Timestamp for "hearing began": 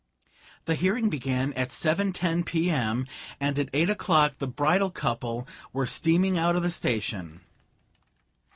0.73-1.53